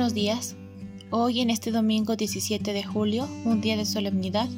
[0.00, 0.56] Buenos días.
[1.10, 4.48] Hoy en este domingo 17 de julio, un día de solemnidad,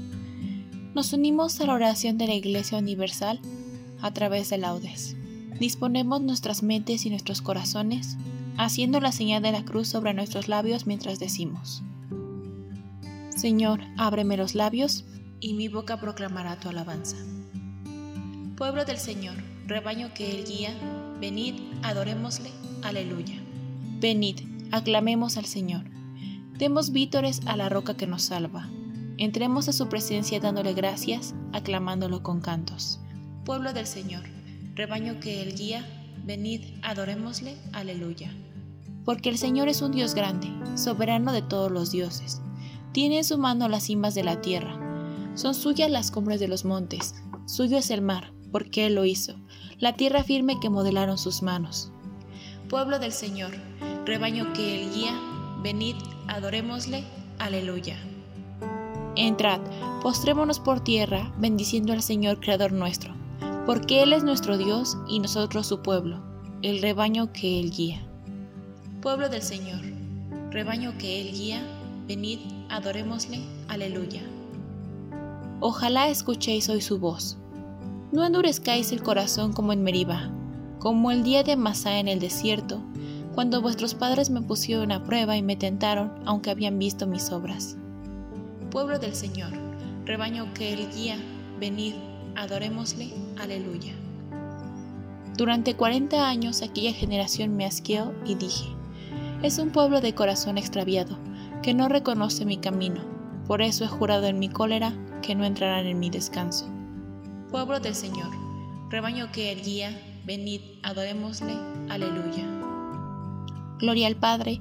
[0.94, 3.40] nos unimos a la oración de la Iglesia Universal
[4.00, 5.16] a través de laudes.
[5.58, 8.18] Disponemos nuestras mentes y nuestros corazones,
[8.56, 11.82] haciendo la señal de la cruz sobre nuestros labios mientras decimos,
[13.30, 15.04] Señor, ábreme los labios,
[15.40, 17.16] y mi boca proclamará tu alabanza.
[18.56, 19.34] Pueblo del Señor,
[19.66, 20.72] rebaño que Él guía,
[21.20, 22.50] venid, adorémosle,
[22.84, 23.42] aleluya.
[23.98, 25.84] Venid, aclamemos al Señor.
[26.58, 28.68] Demos vítores a la roca que nos salva.
[29.18, 32.98] Entremos a su presencia dándole gracias, aclamándolo con cantos.
[33.44, 34.22] Pueblo del Señor,
[34.74, 35.86] rebaño que Él guía,
[36.24, 38.32] venid, adorémosle, aleluya.
[39.04, 42.40] Porque el Señor es un Dios grande, soberano de todos los dioses.
[42.92, 44.78] Tiene en su mano las cimas de la tierra.
[45.34, 47.14] Son suyas las cumbres de los montes.
[47.46, 49.34] Suyo es el mar, porque Él lo hizo,
[49.78, 51.90] la tierra firme que modelaron sus manos.
[52.68, 53.50] Pueblo del Señor,
[54.04, 55.12] rebaño que Él guía,
[55.62, 55.96] venid,
[56.28, 57.04] adorémosle,
[57.38, 57.96] aleluya.
[59.14, 59.60] Entrad,
[60.02, 63.14] postrémonos por tierra, bendiciendo al Señor Creador nuestro,
[63.66, 66.22] porque Él es nuestro Dios y nosotros su pueblo,
[66.62, 68.02] el rebaño que Él guía.
[69.00, 69.80] Pueblo del Señor,
[70.50, 71.62] rebaño que Él guía,
[72.08, 72.40] venid,
[72.70, 74.22] adorémosle, aleluya.
[75.60, 77.36] Ojalá escuchéis hoy su voz.
[78.10, 80.30] No endurezcáis el corazón como en Meriba,
[80.80, 82.82] como el día de Masá en el desierto,
[83.34, 87.76] cuando vuestros padres me pusieron a prueba y me tentaron, aunque habían visto mis obras.
[88.70, 89.50] Pueblo del Señor,
[90.04, 91.16] rebaño que Él guía,
[91.58, 91.94] venid,
[92.36, 93.94] adorémosle, aleluya.
[95.36, 98.66] Durante cuarenta años aquella generación me asqueó y dije,
[99.42, 101.16] es un pueblo de corazón extraviado,
[101.62, 103.00] que no reconoce mi camino,
[103.46, 106.68] por eso he jurado en mi cólera que no entrarán en mi descanso.
[107.50, 108.30] Pueblo del Señor,
[108.90, 111.54] rebaño que Él guía, venid, adorémosle,
[111.88, 112.61] aleluya.
[113.82, 114.60] Gloria al Padre,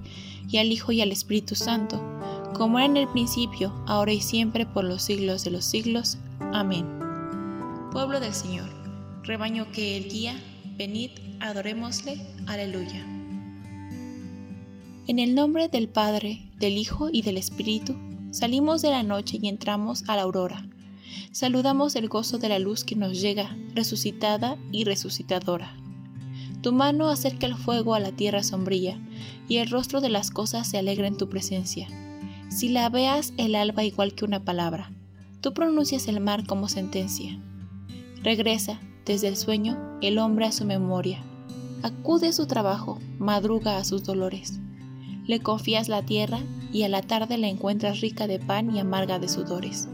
[0.49, 2.01] y al Hijo y al Espíritu Santo,
[2.55, 6.17] como era en el principio, ahora y siempre, por los siglos de los siglos.
[6.39, 6.87] Amén.
[7.91, 8.67] Pueblo del Señor,
[9.21, 10.35] rebaño que Él guía,
[10.75, 12.19] venid, adorémosle.
[12.47, 13.05] Aleluya.
[15.07, 17.95] En el nombre del Padre, del Hijo y del Espíritu,
[18.31, 20.65] salimos de la noche y entramos a la aurora.
[21.31, 25.77] Saludamos el gozo de la luz que nos llega, resucitada y resucitadora.
[26.61, 28.99] Tu mano acerca el fuego a la tierra sombría,
[29.47, 31.87] y el rostro de las cosas se alegra en tu presencia.
[32.49, 34.91] Si la veas el alba igual que una palabra,
[35.41, 37.39] tú pronuncias el mar como sentencia.
[38.23, 41.23] Regresa, desde el sueño, el hombre a su memoria.
[41.81, 44.59] Acude a su trabajo, madruga a sus dolores.
[45.25, 46.39] Le confías la tierra
[46.71, 49.87] y a la tarde la encuentras rica de pan y amarga de sudores.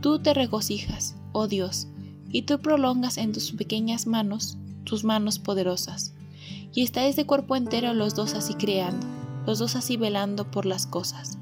[0.00, 1.88] Tú te regocijas, oh Dios,
[2.30, 6.14] y tú prolongas en tus pequeñas manos tus manos poderosas.
[6.72, 9.06] Y estáis de cuerpo entero los dos así creando,
[9.46, 11.38] los dos así velando por las cosas.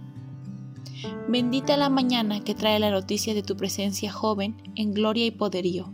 [1.28, 5.92] Bendita la mañana que trae la noticia de tu presencia joven en gloria y poderío,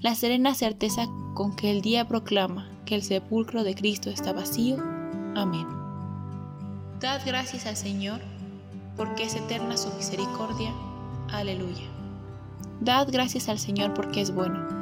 [0.00, 4.76] la serena certeza con que el día proclama que el sepulcro de Cristo está vacío.
[5.36, 5.66] Amén.
[7.00, 8.20] Dad gracias al Señor,
[8.96, 10.72] porque es eterna su misericordia.
[11.30, 11.84] Aleluya.
[12.80, 14.81] Dad gracias al Señor porque es bueno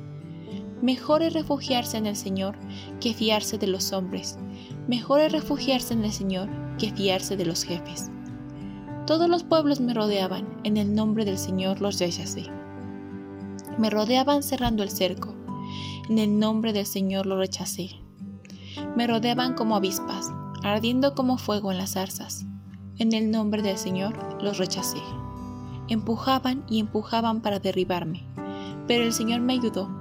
[0.81, 2.55] Mejor es refugiarse en el Señor
[2.99, 4.39] que fiarse de los hombres.
[4.87, 6.49] Mejor es refugiarse en el Señor
[6.79, 8.09] que fiarse de los jefes.
[9.05, 12.45] Todos los pueblos me rodeaban, en el nombre del Señor los rechacé.
[13.77, 15.35] Me rodeaban cerrando el cerco.
[16.09, 17.91] En el nombre del Señor lo rechacé.
[18.95, 20.31] Me rodeaban como avispas,
[20.63, 22.45] ardiendo como fuego en las zarzas.
[22.97, 25.01] En el nombre del Señor los rechacé.
[25.89, 28.23] Empujaban y empujaban para derribarme,
[28.87, 30.00] pero el Señor me ayudó.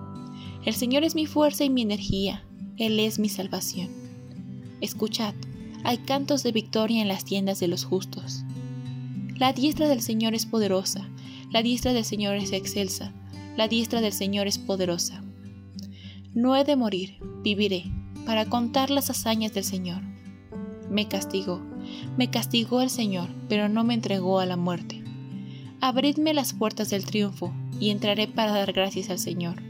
[0.64, 2.44] El Señor es mi fuerza y mi energía.
[2.76, 3.88] Él es mi salvación.
[4.82, 5.34] Escuchad,
[5.84, 8.44] hay cantos de victoria en las tiendas de los justos.
[9.36, 11.08] La diestra del Señor es poderosa,
[11.50, 13.14] la diestra del Señor es excelsa,
[13.56, 15.22] la diestra del Señor es poderosa.
[16.34, 17.84] No he de morir, viviré,
[18.26, 20.02] para contar las hazañas del Señor.
[20.90, 21.62] Me castigó,
[22.18, 25.02] me castigó el Señor, pero no me entregó a la muerte.
[25.80, 29.69] Abridme las puertas del triunfo, y entraré para dar gracias al Señor.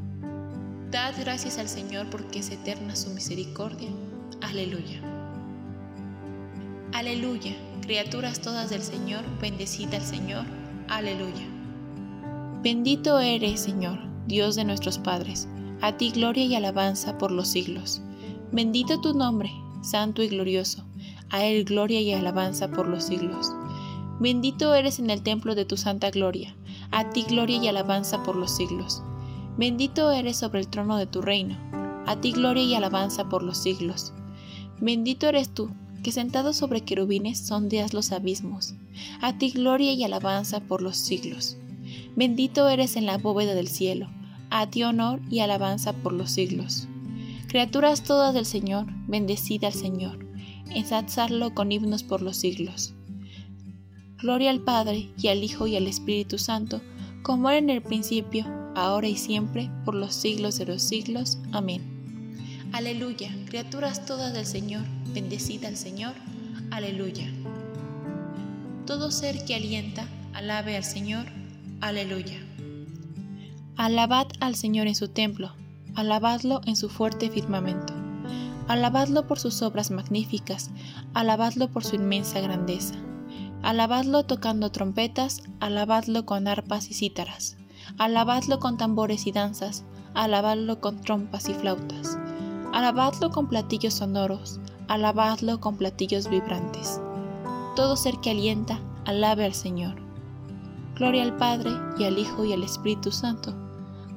[0.91, 3.87] Dad gracias al Señor porque es eterna su misericordia.
[4.41, 4.99] Aleluya.
[6.91, 10.43] Aleluya, criaturas todas del Señor, bendecida al Señor.
[10.89, 11.47] Aleluya.
[12.61, 15.47] Bendito eres, Señor, Dios de nuestros padres,
[15.79, 18.01] a ti gloria y alabanza por los siglos.
[18.51, 19.49] Bendito tu nombre,
[19.81, 20.83] santo y glorioso,
[21.29, 23.49] a él gloria y alabanza por los siglos.
[24.19, 26.53] Bendito eres en el templo de tu santa gloria,
[26.91, 29.01] a ti gloria y alabanza por los siglos.
[29.57, 31.57] Bendito eres sobre el trono de tu reino,
[32.05, 34.13] a ti gloria y alabanza por los siglos.
[34.79, 35.69] Bendito eres tú,
[36.03, 38.75] que sentado sobre querubines sondeas los abismos,
[39.21, 41.57] a ti gloria y alabanza por los siglos.
[42.15, 44.09] Bendito eres en la bóveda del cielo,
[44.49, 46.87] a ti honor y alabanza por los siglos.
[47.47, 50.25] Criaturas todas del Señor, bendecida al Señor,
[50.73, 52.93] ensalzarlo con himnos por los siglos.
[54.17, 56.81] Gloria al Padre, y al Hijo, y al Espíritu Santo,
[57.23, 58.45] como era en el principio,
[58.75, 61.37] ahora y siempre, por los siglos de los siglos.
[61.51, 62.35] Amén.
[62.71, 64.83] Aleluya, criaturas todas del Señor,
[65.13, 66.13] bendecida al Señor.
[66.71, 67.29] Aleluya.
[68.85, 71.25] Todo ser que alienta, alabe al Señor.
[71.81, 72.39] Aleluya.
[73.75, 75.53] Alabad al Señor en su templo,
[75.95, 77.93] alabadlo en su fuerte firmamento.
[78.67, 80.71] Alabadlo por sus obras magníficas,
[81.13, 82.95] alabadlo por su inmensa grandeza.
[83.63, 87.57] Alabadlo tocando trompetas, alabadlo con arpas y cítaras.
[87.97, 89.83] Alabadlo con tambores y danzas,
[90.13, 92.17] alabadlo con trompas y flautas.
[92.73, 97.01] Alabadlo con platillos sonoros, alabadlo con platillos vibrantes.
[97.75, 99.95] Todo ser que alienta, alabe al Señor.
[100.95, 103.53] Gloria al Padre, y al Hijo, y al Espíritu Santo,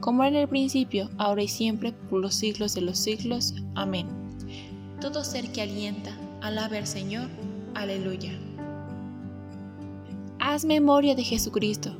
[0.00, 3.54] como era en el principio, ahora y siempre, por los siglos de los siglos.
[3.74, 4.06] Amén.
[5.00, 7.28] Todo ser que alienta, alabe al Señor.
[7.74, 8.38] Aleluya.
[10.40, 11.96] Haz memoria de Jesucristo,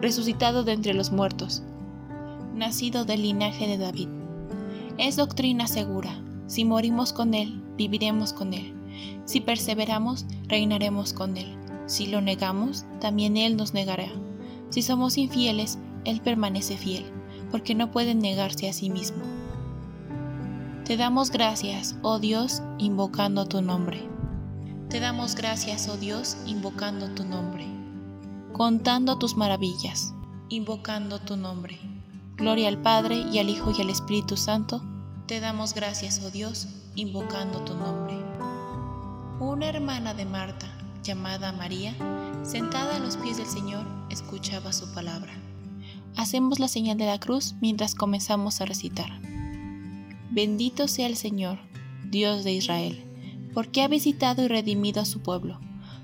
[0.00, 1.62] resucitado de entre los muertos,
[2.54, 4.08] nacido del linaje de David.
[4.98, 6.22] Es doctrina segura.
[6.46, 8.74] Si morimos con Él, viviremos con Él.
[9.24, 11.56] Si perseveramos, reinaremos con Él.
[11.86, 14.08] Si lo negamos, también Él nos negará.
[14.70, 17.04] Si somos infieles, Él permanece fiel,
[17.50, 19.22] porque no puede negarse a sí mismo.
[20.84, 24.00] Te damos gracias, oh Dios, invocando tu nombre.
[24.88, 27.66] Te damos gracias, oh Dios, invocando tu nombre.
[28.56, 30.14] Contando tus maravillas,
[30.48, 31.78] invocando tu nombre.
[32.38, 34.80] Gloria al Padre y al Hijo y al Espíritu Santo.
[35.26, 38.16] Te damos gracias, oh Dios, invocando tu nombre.
[39.40, 40.68] Una hermana de Marta,
[41.02, 41.94] llamada María,
[42.44, 45.34] sentada a los pies del Señor, escuchaba su palabra.
[46.16, 49.20] Hacemos la señal de la cruz mientras comenzamos a recitar.
[50.30, 51.58] Bendito sea el Señor,
[52.08, 53.04] Dios de Israel,
[53.52, 55.60] porque ha visitado y redimido a su pueblo,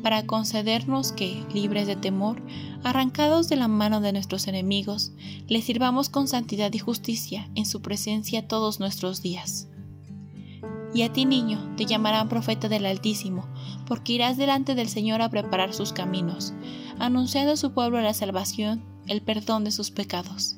[0.00, 2.42] para concedernos que, libres de temor,
[2.82, 5.12] arrancados de la mano de nuestros enemigos,
[5.48, 9.68] le sirvamos con santidad y justicia en su presencia todos nuestros días.
[10.92, 13.46] Y a ti, niño, te llamarán profeta del Altísimo,
[13.86, 16.52] porque irás delante del Señor a preparar sus caminos,
[16.98, 20.56] anunciando a su pueblo la salvación, el perdón de sus pecados.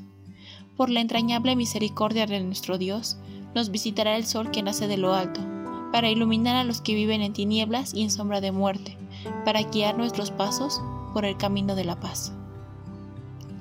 [0.77, 3.19] Por la entrañable misericordia de nuestro Dios,
[3.55, 5.41] nos visitará el sol que nace de lo alto,
[5.93, 8.97] para iluminar a los que viven en tinieblas y en sombra de muerte,
[9.45, 10.81] para guiar nuestros pasos
[11.13, 12.33] por el camino de la paz.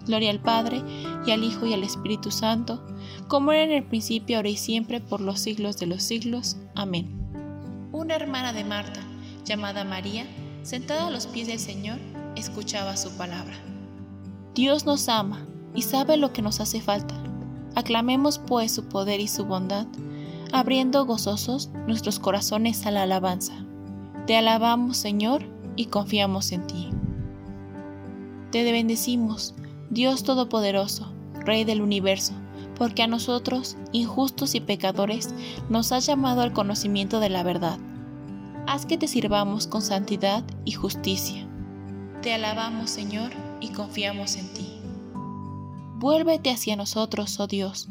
[0.05, 0.81] Gloria al Padre,
[1.25, 2.81] y al Hijo, y al Espíritu Santo,
[3.27, 6.57] como era en el principio, ahora y siempre, por los siglos de los siglos.
[6.75, 7.17] Amén.
[7.91, 9.01] Una hermana de Marta,
[9.45, 10.25] llamada María,
[10.63, 11.99] sentada a los pies del Señor,
[12.35, 13.53] escuchaba su palabra.
[14.55, 17.15] Dios nos ama y sabe lo que nos hace falta.
[17.75, 19.87] Aclamemos pues su poder y su bondad,
[20.51, 23.53] abriendo gozosos nuestros corazones a la alabanza.
[24.27, 26.89] Te alabamos, Señor, y confiamos en ti.
[28.51, 29.55] Te bendecimos,
[29.89, 31.11] Dios Todopoderoso,
[31.45, 32.33] Rey del universo,
[32.75, 35.33] porque a nosotros, injustos y pecadores,
[35.69, 37.77] nos has llamado al conocimiento de la verdad.
[38.67, 41.47] Haz que te sirvamos con santidad y justicia.
[42.21, 44.67] Te alabamos, Señor, y confiamos en ti.
[45.97, 47.87] Vuélvete hacia nosotros, oh Dios,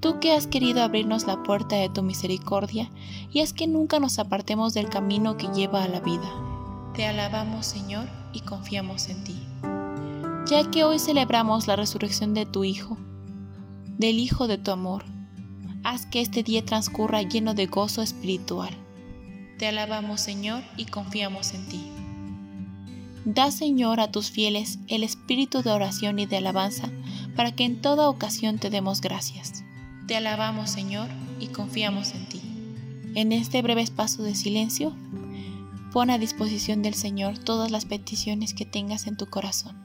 [0.00, 2.90] tú que has querido abrirnos la puerta de tu misericordia
[3.30, 6.49] y es que nunca nos apartemos del camino que lleva a la vida.
[6.94, 9.36] Te alabamos, Señor, y confiamos en ti.
[10.46, 12.98] Ya que hoy celebramos la resurrección de tu Hijo,
[13.96, 15.04] del Hijo de tu amor,
[15.84, 18.70] haz que este día transcurra lleno de gozo espiritual.
[19.58, 21.86] Te alabamos, Señor, y confiamos en ti.
[23.24, 26.90] Da, Señor, a tus fieles el espíritu de oración y de alabanza,
[27.36, 29.62] para que en toda ocasión te demos gracias.
[30.08, 32.40] Te alabamos, Señor, y confiamos en ti.
[33.14, 34.96] En este breve espacio de silencio,
[35.92, 39.76] pon a disposición del Señor todas las peticiones que tengas en tu corazón.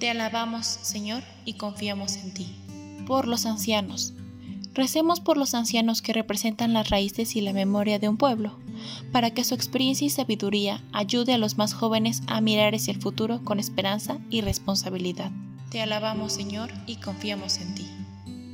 [0.00, 2.46] Te alabamos, Señor, y confiamos en ti.
[3.06, 4.14] Por los ancianos.
[4.72, 8.58] Recemos por los ancianos que representan las raíces y la memoria de un pueblo,
[9.12, 13.00] para que su experiencia y sabiduría ayude a los más jóvenes a mirar hacia el
[13.02, 15.32] futuro con esperanza y responsabilidad.
[15.68, 17.86] Te alabamos, Señor, y confiamos en ti.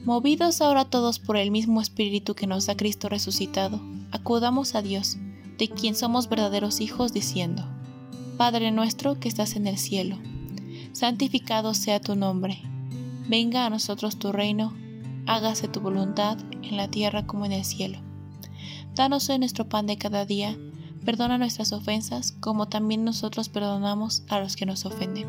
[0.04, 5.16] Movidos ahora todos por el mismo Espíritu que nos da Cristo resucitado, acudamos a Dios,
[5.58, 7.64] de quien somos verdaderos hijos, diciendo,
[8.36, 10.18] Padre nuestro que estás en el cielo,
[10.96, 12.62] santificado sea tu nombre.
[13.28, 14.72] Venga a nosotros tu reino,
[15.26, 17.98] hágase tu voluntad en la tierra como en el cielo.
[18.94, 20.56] Danos hoy nuestro pan de cada día,
[21.04, 25.26] perdona nuestras ofensas como también nosotros perdonamos a los que nos ofenden.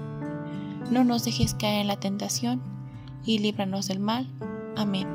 [0.89, 2.61] No nos dejes caer en la tentación
[3.25, 4.25] y líbranos del mal.
[4.77, 5.05] Amén.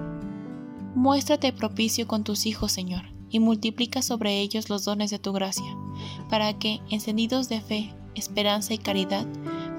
[0.94, 5.74] Muéstrate propicio con tus hijos, Señor, y multiplica sobre ellos los dones de tu gracia,
[6.28, 9.26] para que, encendidos de fe, esperanza y caridad,